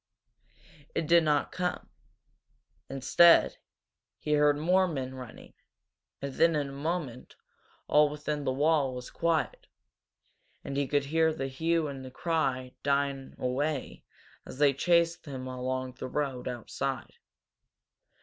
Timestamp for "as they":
14.43-14.73